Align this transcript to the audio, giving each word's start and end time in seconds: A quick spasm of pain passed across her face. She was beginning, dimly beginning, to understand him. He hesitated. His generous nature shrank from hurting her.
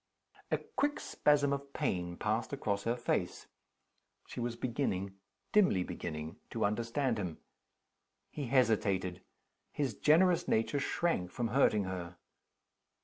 A 0.49 0.57
quick 0.57 0.99
spasm 0.99 1.53
of 1.53 1.73
pain 1.73 2.17
passed 2.17 2.51
across 2.53 2.85
her 2.85 2.95
face. 2.95 3.45
She 4.25 4.39
was 4.39 4.55
beginning, 4.55 5.19
dimly 5.51 5.83
beginning, 5.83 6.37
to 6.49 6.65
understand 6.65 7.19
him. 7.19 7.37
He 8.31 8.45
hesitated. 8.47 9.21
His 9.71 9.93
generous 9.93 10.47
nature 10.47 10.79
shrank 10.79 11.29
from 11.29 11.49
hurting 11.49 11.83
her. 11.83 12.17